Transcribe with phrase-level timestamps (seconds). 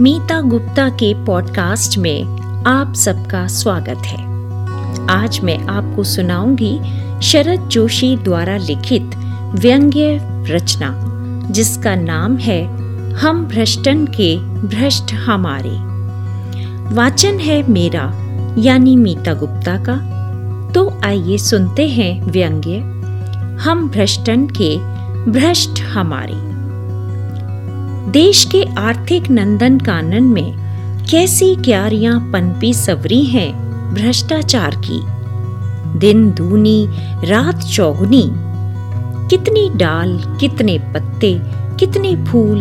[0.00, 2.24] मीता गुप्ता के पॉडकास्ट में
[2.66, 4.24] आप सबका स्वागत है।
[5.10, 6.80] आज मैं आपको सुनाऊँगी
[7.22, 9.10] शरद जोशी द्वारा लिखित
[9.54, 10.94] व्यंग्य रचना,
[11.50, 12.64] जिसका नाम है
[13.12, 15.76] हम भ्रष्टन के भ्रष्ट हमारे।
[16.94, 18.12] वाचन है मेरा,
[18.58, 19.96] यानी मीता गुप्ता का।
[20.72, 22.78] तो आइए सुनते हैं व्यंग्य,
[23.62, 24.78] हम भ्रष्टन के
[25.30, 26.49] भ्रष्ट हमारे।
[28.10, 30.54] देश के आर्थिक नंदन कानन में
[31.10, 33.52] कैसी क्यारियाँ पनपी सवरी हैं
[33.94, 35.00] भ्रष्टाचार की।
[35.98, 36.86] दिन दूनी,
[37.24, 38.30] रात चौगुनी।
[39.28, 41.40] कितनी डाल, कितने पत्ते,
[41.80, 42.58] कितने फूल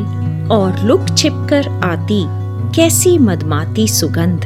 [0.51, 2.25] और लुक छिपकर आती
[2.75, 4.45] कैसी मदमाती सुगंध।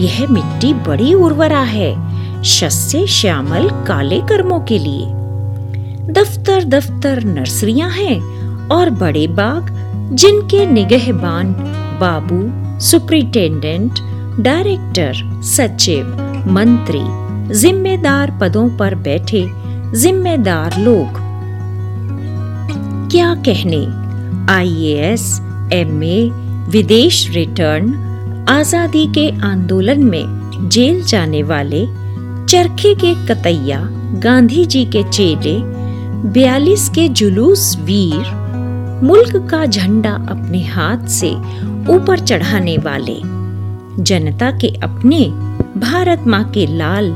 [0.00, 1.94] यह मिट्टी बड़ी उर्वरा है,
[2.42, 5.06] शस्य श्यामल काले कर्मों के लिए।
[6.12, 8.20] दफ्तर दफ्तर नर्सरियाँ हैं
[8.68, 9.75] और बड़े बाग
[10.12, 11.52] जिनके निगहबान
[12.00, 12.38] बाबू
[12.80, 13.98] सुप्रिंटेंडेंट
[14.40, 16.06] डायरेक्टर सचिव
[16.50, 17.02] मंत्री
[17.58, 19.44] जिम्मेदार पदों पर बैठे
[19.98, 21.20] जिम्मेदार लोग।
[23.10, 23.84] क्या कहने?
[24.52, 25.40] आईएएस,
[25.72, 26.30] एमए,
[26.70, 27.94] विदेश रिटर्न
[28.48, 31.86] आज़ादी के आंदोलन में जेल जाने वाले
[32.46, 33.80] चरखे के कतैया
[34.22, 35.58] गांधी जी के चेले
[36.30, 38.45] बयालीस के जुलूस वीर
[39.02, 41.30] मुल्क का झंडा अपने हाथ से
[41.92, 43.16] ऊपर चढ़ाने वाले।
[44.02, 45.28] जनता के अपने,
[45.80, 47.12] भारत माँ के लाल,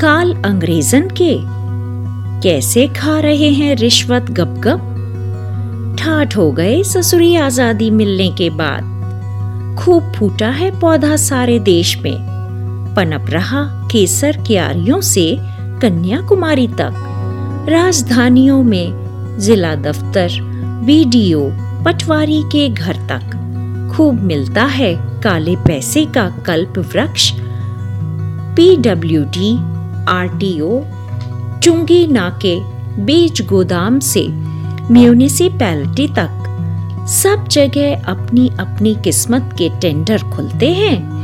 [0.00, 1.38] काल अंग्रेजन के।
[2.40, 9.76] कैसे खा रहे हैं रिश्वत गप गप ठाठ हो गए ससुरी आज़ादी मिलने के बाद।
[9.78, 12.16] खूब फूटा है पौधा सारे देश में।
[12.96, 15.36] पनप रहा केसर क्यारियों से
[15.82, 17.04] कन्याकुमारी तक।
[17.68, 21.50] राजधानियों में जिला दफ्तर बीडीओ
[21.84, 27.32] पटवारी के घर तक। खूब मिलता है काले पैसे का कल्प वृक्ष।
[28.56, 29.56] पीडब्ल्यूडी,
[30.08, 30.80] आरटीओ,
[31.62, 32.60] चुंगी नाके
[33.04, 34.28] बीज गोदाम से
[34.92, 36.44] म्यूनिसिपैलिटी तक।
[37.08, 41.18] सब जगह अपनी अपनी किस्मत के टेंडर खुलते हैं।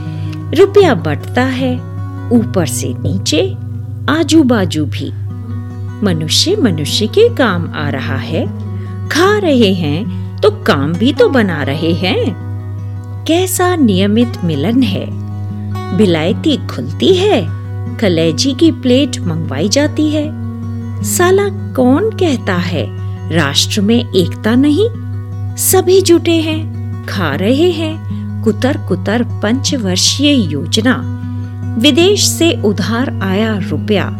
[0.55, 1.77] रुपया बढ़ता है
[2.33, 3.57] ऊपर से नीचे
[4.11, 5.13] आजू बाजू भी।
[6.07, 8.64] मनुष्य मनुष्य के काम आ रहा है।
[9.15, 15.07] खा रहे हैं तो काम भी तो बना रहे हैं। कैसा नियमित मिलन है।
[15.97, 17.47] बिलायती खुलती है,
[17.97, 20.25] कलेजी की प्लेट मंगवाई जाती है।
[21.03, 22.87] साला कौन कहता है,
[23.33, 24.89] राष्ट्र में एकता नहीं?
[25.57, 31.21] सभी जुटे हैं, खा रहे हैं कुतर कुतर पंचवर्षीय योजना।
[31.79, 34.11] विदेश से उधार आया रुपया,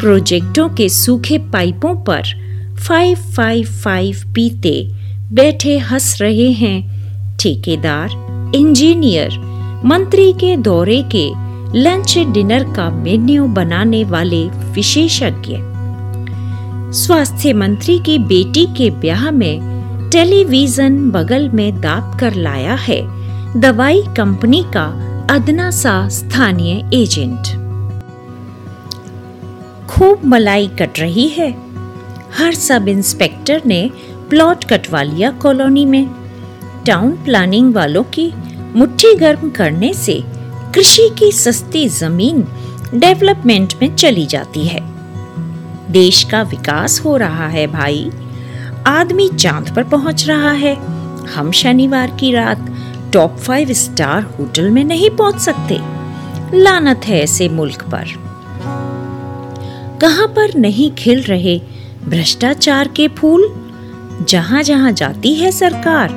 [0.00, 2.43] प्रोजेक्टों के सूखे पाइपों पर
[2.88, 4.92] फाइव फाइव फाइव पीते
[5.32, 8.10] बैठे हंस रहे हैं। ठेकेदार
[8.54, 9.38] इंजीनियर
[9.84, 11.24] मंत्री के दौरे के
[11.80, 15.56] लंच डिनर का मेन्यू बनाने वाले विशेषज्ञ।
[16.92, 23.00] स्वास्थ्य मंत्री की बेटी के ब्याह में टेलीविज़न बगल में दाप कर लाया है।
[23.60, 24.86] दवाई कंपनी का
[25.30, 27.46] अदना सा स्थानीय एजेंट
[29.88, 31.63] खूब मलाई कट रही है।
[32.38, 33.90] हर सब इंस्पेक्टर ने
[34.30, 36.10] प्लॉट कटवा लिया कॉलोनी में।
[36.86, 38.32] टाउन प्लानिंग वालों की
[38.76, 40.24] मुट्ठी गर्म करने से
[40.74, 42.46] कृषि की सस्ती ज़मीन
[42.94, 44.80] डेवलपमेंट में चली जाती है।
[45.92, 48.10] देश का विकास हो रहा है भाई।
[48.86, 50.74] आदमी चाँद पर पहुँच रहा है।
[51.26, 52.66] हम शनिवार की रात
[53.12, 55.78] टॉप फाइव स्टार होटल में नहीं पहुँच सकते।
[56.58, 58.04] लानत है ऐसे मुल्क पर।
[60.00, 61.60] कहाँ पर नहीं खिल रहे
[62.08, 63.54] भ्रष्टाचार के फूल,
[64.28, 66.12] जहाँ जहाँ जाती है सरकार,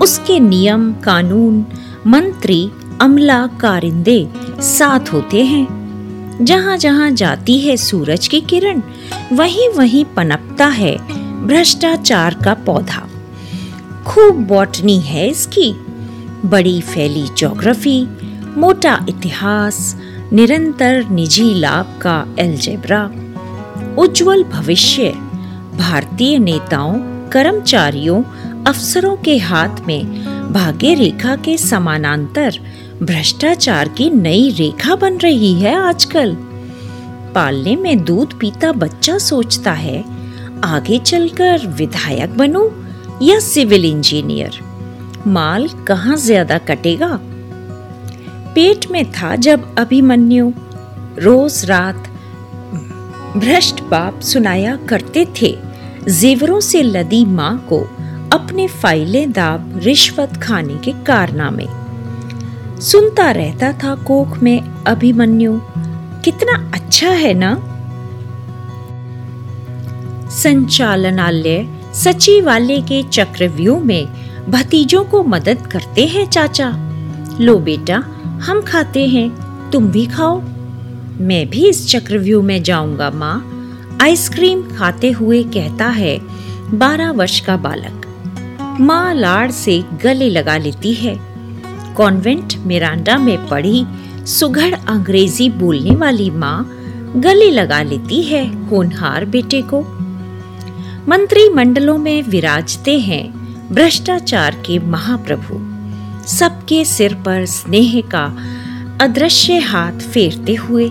[0.00, 1.64] उसके नियम, कानून,
[2.06, 2.70] मंत्री
[3.00, 4.28] अमला कारिंदे
[4.60, 5.80] साथ होते हैं।
[6.42, 8.82] जहाँ जहाँ जाती है सूरज की किरण,
[9.32, 10.96] वहीं वहीं पनपता है
[11.46, 13.08] भ्रष्टाचार का पौधा।
[14.06, 15.72] खूब बॉटनी है इसकी।
[16.44, 18.06] बड़ी फैली ज्योग्राफी,
[18.56, 19.96] मोटा इतिहास,
[20.32, 23.10] निरंतर निजी लाभ का एल्जेब्रा,
[23.98, 25.29] उज्जवल भविष्य।
[25.80, 26.94] भारतीय नेताओं,
[27.30, 28.22] कर्मचारियों,
[28.64, 32.58] अफसरों के हाथ में भाग्य रेखा के समानांतर
[33.02, 36.34] भ्रष्टाचार की नई रेखा बन रही है आजकल।
[37.34, 40.04] पालने में दूध पीता बच्चा सोचता है,
[40.64, 42.68] आगे चलकर विधायक बनूं
[43.22, 44.60] या सिविल इंजीनियर?
[45.26, 47.18] माल कहाँ ज़्यादा कटेगा?
[48.54, 50.52] पेट में था जब अभिमन्यु।
[51.18, 52.08] रोज रात
[53.36, 55.69] भ्रष्ट बाप सुनाया करते थे।
[56.08, 57.80] जेवरों से लदी माँ को
[58.32, 61.66] अपने फाइलें दाब रिश्वत खाने के कारनामे।
[62.80, 65.60] सुनता रहता था कोख में, अभिमन्यु,
[66.24, 67.66] कितना अच्छा है ना?
[70.30, 74.08] संचालनालय सचिवालय के चक्रव्यूह में
[74.48, 76.72] भतीजों को मदद करते हैं चाचा।
[77.40, 78.04] लो बेटा,
[78.42, 79.30] हम खाते हैं,
[79.70, 80.40] तुम भी खाओ।
[81.20, 83.49] मैं भी इस चक्रव्यूह में जाऊँगा माँ।
[84.00, 86.18] आइसक्रीम खाते हुए कहता है,
[86.78, 91.14] बारह वर्ष का बालक। माँ लाड़ से गले लगा लेती है।
[91.94, 93.84] कॉन्वेंट मिरांडा में पढ़ी
[94.26, 96.70] सुघड़ अंग्रेज़ी बोलने वाली माँ
[97.16, 99.82] गले लगा लेती है होनहार बेटे को।
[101.08, 103.22] मंत्रिमंडलों में विराजते हैं
[103.68, 105.60] भ्रष्टाचार के महाप्रभु।
[106.26, 108.26] सबके सिर पर स्नेह का
[109.00, 110.90] अदृश्य हाथ फेरते हुए।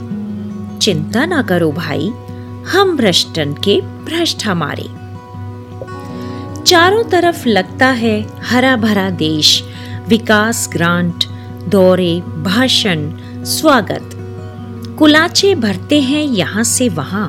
[0.81, 2.11] चिंता ना करो भाई
[2.71, 4.83] हम भ्रष्टन के भ्रष्ट हमारे।
[6.63, 9.63] चारों तरफ़ लगता है हरा भरा देश,
[10.07, 11.23] विकास ग्रांट,
[11.67, 13.11] दौरे, भाषण,
[13.43, 14.09] स्वागत।
[14.99, 17.27] कुलाचे भरते हैं यहाँ से वहाँ।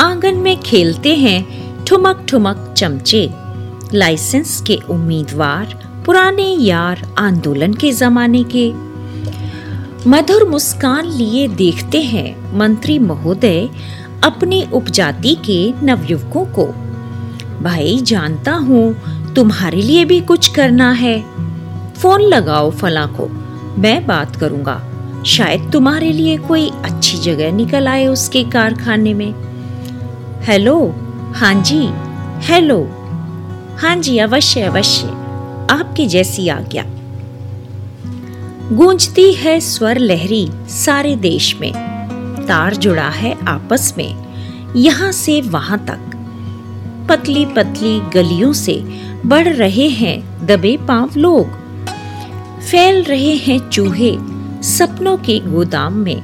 [0.00, 1.44] आँगन में खेलते हैं
[1.84, 3.30] ठुमक ठुमक चमचे।
[3.94, 8.90] लाइसेंस के उम्मीदवार, पुराने यार आंदोलन के जमाने के।
[10.06, 13.70] मधुर मुस्कान लिए देखते हैं मंत्री महोदय
[14.24, 16.66] अपनी उपजाति के नवयुवकों को।
[17.62, 18.96] भाई, जानता हूँ
[19.34, 21.24] तुम्हारे लिए भी कुछ करना है।
[21.94, 23.28] फ़ोन लगाओ फला को।
[23.80, 24.86] मैं बात करूँगा।
[25.26, 29.34] शायद तुम्हारे लिए कोई अच्छी जगह निकल आए उसके कारखाने में।
[30.42, 30.94] हेलो?
[31.34, 31.88] हाँ जी।
[32.40, 32.88] हेलो।
[33.78, 35.06] हाँ जी, अवश्य अवश्य।
[35.70, 36.84] आपकी जैसी आज्ञा।
[38.72, 41.89] गूंजती है स्वर लहरी सारे देश में।
[42.50, 44.16] तार जुड़ा है आपस में।
[44.76, 46.00] यहाँ से वहाँ तक।
[47.08, 48.84] पतली पतली गलियों से
[49.26, 51.46] बढ़ रहे हैं दबे पाँव लोग।
[52.60, 54.18] फैल रहे हैं चूहे
[54.62, 56.22] सपनों के गोदाम में।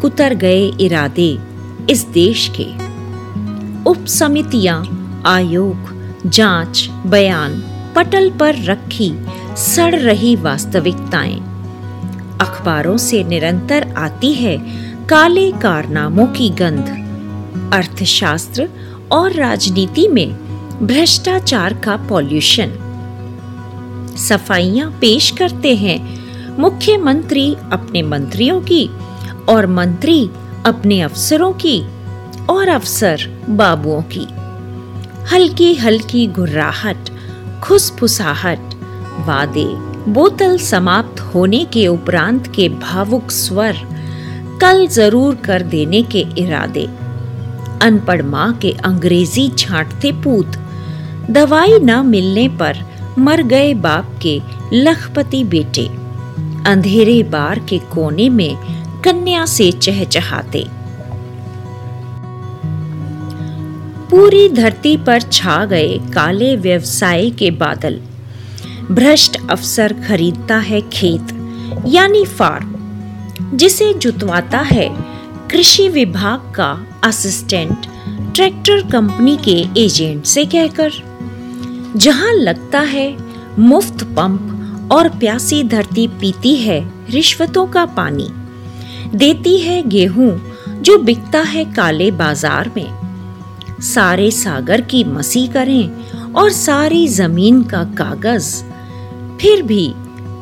[0.00, 1.38] कुतर गए इरादे
[1.90, 2.86] इस देश के।
[3.90, 4.78] उप समितियाँ
[5.26, 7.64] आयोग, जाँच, बयान,
[7.96, 9.12] पटल पर रखी
[9.56, 11.36] सड़ रही वास्तविकताएँ।
[12.40, 16.88] अखबारों से निरंतर आती है काले कारनामों की गंध।
[17.74, 18.68] अर्थशास्त्र
[19.12, 20.32] और राजनीति में
[20.86, 22.72] भ्रष्टाचार का पॉल्यूशन।
[24.18, 25.98] सफाइयाँ पेश करते हैं
[26.58, 28.90] मुख्यमंत्री अपने मंत्रियों की
[29.48, 30.30] और मंत्री
[30.66, 31.80] अपने अफसरों की
[32.50, 34.26] और अफसर बाबुओं की।
[35.34, 37.10] हल्की हल्की घुर्राहट
[37.64, 38.74] खुसफुसाहट,
[39.26, 39.66] वादे,
[40.10, 43.76] बोतल समाप्त होने के उपरांत के भावुक स्वर
[44.60, 46.84] कल ज़रूर कर देने के इरादे।
[47.82, 50.56] अनपढ़ माँ के अंग्रेज़ी छांटते पूत।
[51.30, 52.78] दवाई न मिलने पर
[53.18, 54.40] मर गए बाप के
[54.72, 55.86] लखपति बेटे।
[56.66, 58.56] अंधेरे बार के कोने में
[59.04, 60.64] कन्या से चहचहाते।
[64.10, 68.00] पूरी धरती पर छा गए काले व्यवसाय के बादल।
[68.90, 71.34] भ्रष्ट अफसर खरीदता है खेत,
[71.86, 72.75] यानी फार्म।
[73.54, 74.88] जिसे जुतवाता है।
[75.50, 76.70] कृषि विभाग का
[77.04, 77.86] असिस्टेंट
[78.34, 80.92] ट्रैक्टर कंपनी के एजेंट से कहकर,
[81.96, 83.16] जहाँ लगता है
[83.58, 86.80] मुफ़्त पंप और प्यासी धरती पीती है
[87.10, 88.28] रिश्वतों का पानी,
[89.14, 90.30] देती है गेहूँ
[90.82, 97.82] जो बिकता है काले बाज़ार में। सारे सागर की मसी करें और सारी ज़मीन का
[97.98, 98.54] कागज़।
[99.40, 99.88] फिर भी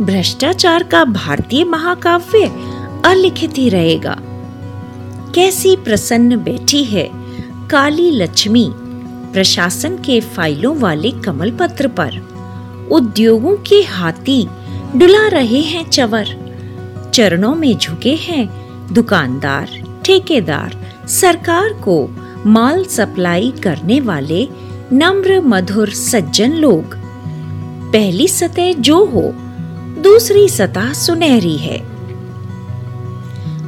[0.00, 2.47] भ्रष्टाचार का भारतीय महाकाव्य
[3.04, 4.18] अलिखित ही रहेगा।
[5.34, 7.11] कैसी प्रसन्न बैठी है
[7.70, 8.70] काली लक्ष्मी
[9.32, 12.34] प्रशासन के फाइलों वाले कमल पत्र पर।
[12.90, 14.49] उद्योगों के हाथी
[14.96, 16.26] डुला रहे हैं चवर।
[17.14, 18.49] चरणों में झुके हैं
[18.92, 22.08] दुकानदार, ठेकेदार, सरकार को
[22.46, 24.49] माल सप्लाई करने वाले
[24.92, 26.94] नम्र, मधुर, सज्जन लोग।
[27.92, 29.32] पहली सतह जो हो,
[30.02, 31.94] दूसरी सतह सुनहरी है।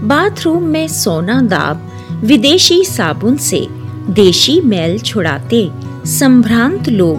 [0.02, 1.90] बाथरूम में सोना दाब,
[2.24, 3.66] विदेशी साबुन से
[4.10, 5.70] देशी मैल छुड़ाते
[6.04, 7.18] संभ्रांत लोग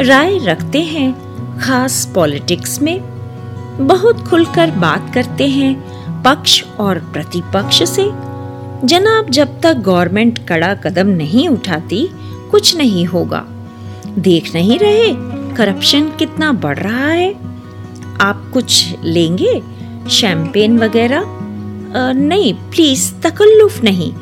[0.00, 3.00] राय रखते हैं खास पॉलिटिक्स में।
[3.80, 5.90] बहुत खुलकर बात करते हैं
[6.22, 8.10] पक्ष और प्रतिपक्ष से।
[8.84, 12.08] जनाब, जब तक गवर्नमेंट कड़ा कदम नहीं उठाती,
[12.50, 13.44] कुछ नहीं होगा।
[14.18, 15.14] देख नहीं रहे,
[15.56, 17.34] करप्शन कितना बढ़ रहा है।
[18.20, 19.62] आप कुछ लेंगे?
[20.10, 21.39] शैम्पेन वगैरह?
[21.96, 24.12] नहीं प्लीज़ तकल्लुफ नहीं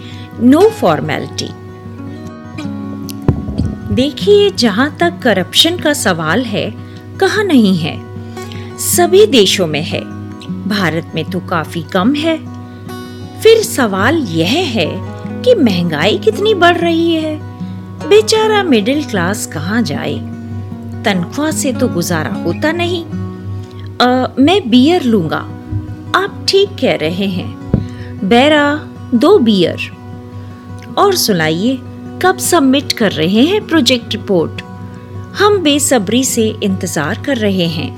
[0.40, 1.48] नो फॉर्मेलिटी
[3.94, 6.74] देखिए जहाँ तक करप्शन का सवाल है
[7.20, 8.02] कहा नहीं है?
[8.78, 10.00] सभी देशों में है।
[10.68, 12.36] भारत में तो काफ़ी कम है।
[13.40, 14.86] फिर सवाल यह है
[15.42, 17.40] कि महँगाई कितनी बढ़ रही है?
[18.08, 20.14] बेचारा मिडिल क्लास कहाँ जाए?
[21.04, 23.04] तनख्वाह से तो गुजारा होता नहीं।
[23.98, 25.48] आ, मैं बियर लूँगा।
[26.14, 27.57] आप ठीक कह रहे हैं।
[28.24, 28.74] बैरा,
[29.14, 29.80] दो बियर
[30.98, 31.78] और सुनाइए,
[32.22, 34.62] कब सबमिट कर रहे हैं प्रोजेक्ट रिपोर्ट
[35.36, 37.90] हम बेसब्री से इंतज़ार कर रहे हैं।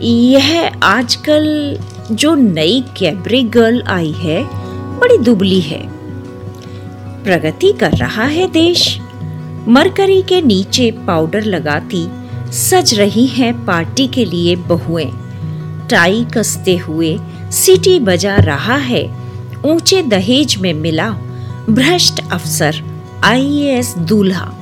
[0.00, 1.78] यह आजकल
[2.10, 4.42] जो नई कैबरे गर्ल आई है,
[4.98, 5.82] बड़ी दुबली है।
[7.24, 8.98] प्रगति कर रहा है देश।
[9.68, 12.06] मरकरी के नीचे पाउडर लगाती
[12.52, 15.10] सज रही हैं पार्टी के लिए बहुएँ।
[15.90, 17.16] टाई कसते हुए
[17.52, 19.04] सीटी बजा रहा है।
[19.64, 21.10] ऊँचे दहेज में मिला
[21.70, 22.76] भ्रष्ट अफसर,
[23.24, 24.52] आईएएस दूल्हा।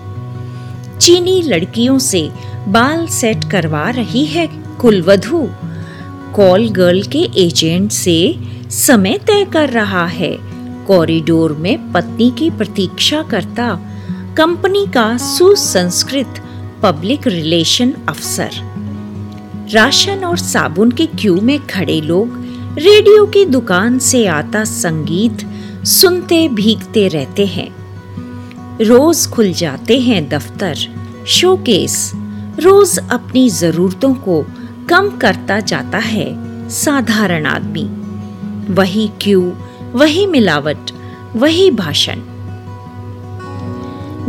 [1.01, 2.31] चीनी लड़कियों से
[2.69, 4.47] बाल सेट करवा रही है
[4.81, 5.49] कुलवधु।
[6.35, 8.35] कॉल गर्ल के एजेंट से
[8.71, 10.37] समय तय कर रहा है।
[10.87, 13.69] कॉरिडोर में पत्नी की प्रतीक्षा करता
[14.37, 16.43] कंपनी का सुसंस्कृत
[16.83, 18.51] पब्लिक रिलेशन अफसर।
[19.73, 22.40] राशन और साबुन के क्यू में खड़े लोग
[22.79, 25.39] रेडियो की दुकान से आता संगीत
[25.85, 27.71] सुनते भीगते रहते हैं।
[28.85, 30.75] रोज खुल जाते हैं दफ्तर,
[31.27, 32.13] शोकेस।
[32.61, 34.47] रोज अपनी जरूरतों को
[34.89, 36.29] कम करता जाता है
[36.69, 37.85] साधारण आदमी।
[38.75, 39.53] वही क्यू,
[39.93, 40.91] वही मिलावट,
[41.37, 42.17] वही भाषण।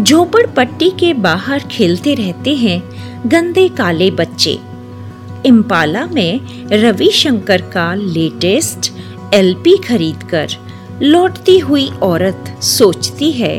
[0.04, 2.84] झोपड़पट्टी के बाहर खेलते रहते हैं
[3.30, 4.71] गंदे काले बच्चे।
[5.46, 8.92] इम्पाला में रविशंकर का लेटेस्ट
[9.34, 10.50] एलपी खरीदकर
[11.02, 13.56] लौटती हुई औरत सोचती है,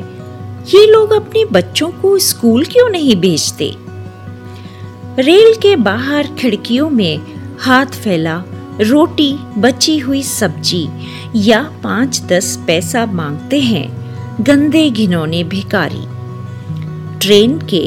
[0.74, 3.74] ये लोग अपने बच्चों को स्कूल क्यों नहीं भेजते?
[5.18, 7.20] रेल के बाहर खिड़कियों में
[7.60, 8.42] हाथ फैला
[8.80, 10.86] रोटी, बची हुई सब्ज़ी
[11.36, 13.86] या पाँच दस पैसा मांगते हैं
[14.40, 16.04] गंदे घिनौने भिकारी
[17.18, 17.84] ट्रेन के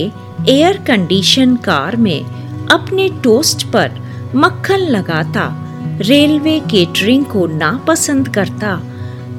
[0.51, 3.91] एयर कंडीशन कार में अपने टोस्ट पर
[4.35, 5.61] मक्खन लगाता,
[6.01, 8.75] रेलवे केटरिंग को नापसंद करता।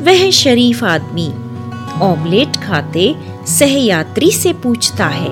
[0.03, 1.29] वह शरीफ आदमी
[2.03, 3.15] ऑमलेट खाते
[3.47, 5.31] सहयात्री से पूछता है,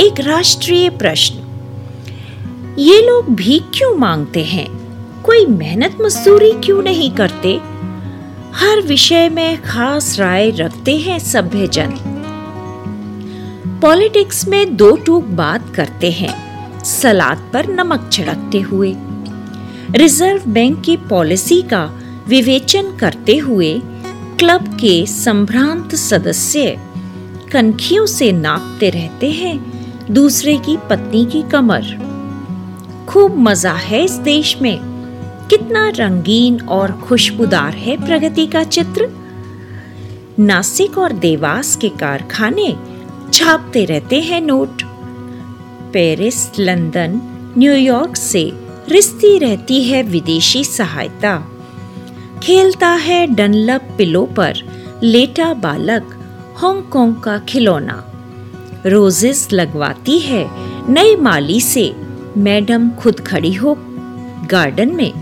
[0.00, 4.68] एक राष्ट्रीय प्रश्न। ये लोग भीख क्यों मांगते हैं?
[5.22, 7.60] कोई मेहनत मजदूरी क्यों नहीं करते?
[8.54, 11.92] हर विषय में खास राय रखते हैं सभ्य जन
[13.82, 16.49] पॉलिटिक्स में दो टूक बात करते हैं।
[16.84, 18.94] सलाद पर नमक छिड़कते हुए।
[19.90, 21.84] रिज़र्व बैंक की पॉलिसी का
[22.28, 23.82] विवेचन करते हुए
[24.38, 26.78] क्लब के संभ्रांत सदस्य
[27.52, 29.58] कनखियों से नापते रहते हैं
[30.10, 34.78] दूसरे की पत्नी की कमर। खूब मज़ा है इस देश में।
[35.50, 39.08] कितना रंगीन और खुशबूदार है प्रगति का चित्र।
[40.38, 42.76] नासिक और देवास के कारखाने
[43.32, 44.82] छापते रहते हैं नोट।
[45.92, 47.20] पेरिस, लंदन
[47.58, 48.52] न्यूयॉर्क से
[48.88, 51.52] रिश्ती रहती है विदेशी सहायता।
[52.42, 54.54] खेलता है डनलप पिलो पर,
[55.02, 56.16] लेटा बालक
[56.56, 58.04] हांगकांग का खिलौना।
[58.86, 60.50] रोजेस लगवाती है
[60.92, 61.96] नई माली से,
[62.36, 63.76] मैडम खुद खड़ी हो
[64.50, 65.12] गार्डन में।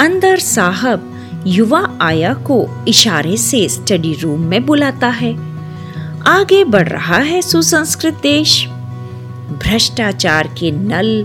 [0.00, 1.10] अंदर साहब
[1.46, 5.36] युवा आया को इशारे से स्टडी रूम में बुलाता है।
[6.26, 8.68] आगे बढ़ रहा है सुसंस्कृत देश।
[9.52, 11.24] भ्रष्टाचार के नल,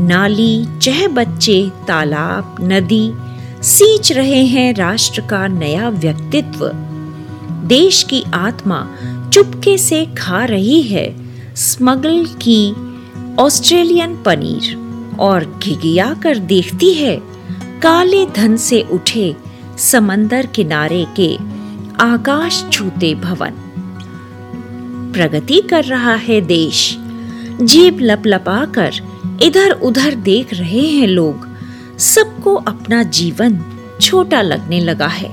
[0.00, 3.12] नाली, चह बच्चे, तालाब, नदी
[3.62, 6.70] सींच रहे हैं राष्ट्र का नया व्यक्तित्व।
[7.64, 8.88] देश की आत्मा
[9.32, 11.16] चुपके से खा रही है
[11.56, 12.74] स्मगल की
[13.38, 14.76] ऑस्ट्रेलियन पनीर
[15.18, 17.16] और घिघिया कर देखती है
[17.82, 19.36] काले धन से उठे
[19.78, 21.36] समंदर किनारे के
[22.00, 23.50] आकाश छूते भवन।
[25.14, 26.98] प्रगति कर रहा है देश।
[27.60, 28.94] जीप लपलपा कर
[29.42, 31.46] इधर उधर देख रहे हैं लोग।
[31.98, 33.58] सबको अपना जीवन
[34.00, 35.30] छोटा लगने लगा है।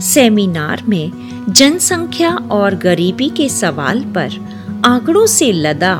[0.00, 1.12] सेमिनार में
[1.48, 4.38] जनसंख्या और गरीबी के सवाल पर
[4.84, 5.94] आंकड़ों से लदा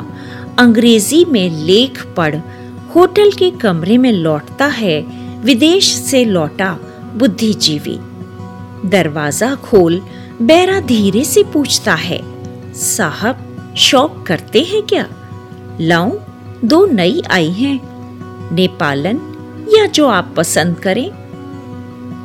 [0.58, 2.36] अंग्रेज़ी में लेख पढ़
[2.94, 5.00] होटल के कमरे में लौटता है,
[5.40, 6.72] विदेश से लौटा
[7.16, 7.98] बुद्धिजीवी।
[8.88, 10.00] दरवाज़ा खोल
[10.42, 12.20] बैरा धीरे से पूछता है,
[12.74, 15.06] साहब शौक करते हैं क्या?
[15.80, 16.12] लाऊं
[16.64, 17.80] दो नई आई हैं।
[18.54, 19.20] नेपालन,
[19.78, 21.10] या जो आप पसंद करें।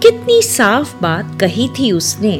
[0.02, 2.40] कितनी साफ़ बात कही थी उसने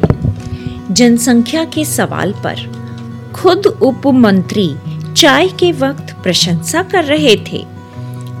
[0.90, 2.86] जनसंख्या के सवाल पर।
[3.34, 4.74] खुद उप मंत्री
[5.16, 7.66] चाय के वक्त प्रशंसा कर रहे थे।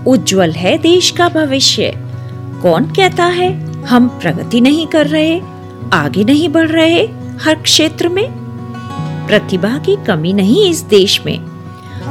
[0.06, 1.92] उज्जवल है देश का भविष्य।
[2.62, 5.40] कौन कहता है, हम प्रगति नहीं कर रहे,
[5.92, 7.08] आगे नहीं बढ़ रहे
[7.40, 8.45] हर क्षेत्र में?
[9.26, 11.38] प्रतिभा की कमी नहीं इस देश में।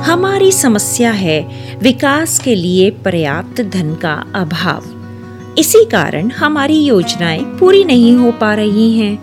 [0.04, 1.40] हमारी समस्या है
[1.82, 8.54] विकास के लिए पर्याप्त धन का अभाव। इसी कारण हमारी योजनाएँ पूरी नहीं हो पा
[8.54, 9.18] रही हैं।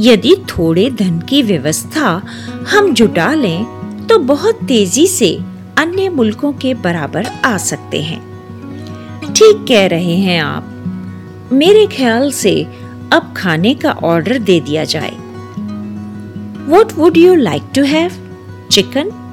[0.00, 2.22] यदि थोड़े धन की व्यवस्था
[2.70, 5.34] हम जुटा लें तो बहुत तेज़ी से
[5.78, 8.20] अन्य मुल्कों के बराबर आ सकते हैं।
[9.32, 12.62] ठीक कह रहे हैं आप। मेरे ख्याल से
[13.12, 15.16] अब खाने का ऑर्डर दे दिया जाए।
[16.66, 18.18] What would you like to have?
[18.70, 19.23] Chicken